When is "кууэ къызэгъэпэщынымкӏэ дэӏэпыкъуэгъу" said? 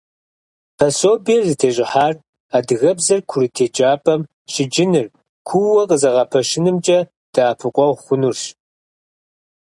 5.47-8.01